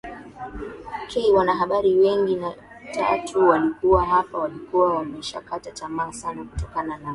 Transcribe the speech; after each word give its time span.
K 1.09 1.31
wanahabari 1.33 1.95
wengi 1.95 2.35
na 2.35 2.53
watu 3.11 3.47
walikuwa 3.47 4.05
hapa 4.05 4.37
walikuwa 4.37 4.93
wameshakata 4.95 5.71
tamaa 5.71 6.11
sana 6.11 6.43
kutokana 6.43 6.97
na 6.97 7.09